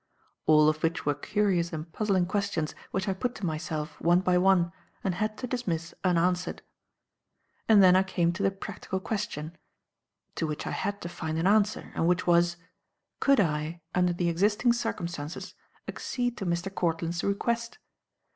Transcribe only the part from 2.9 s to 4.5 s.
I put to myself, one by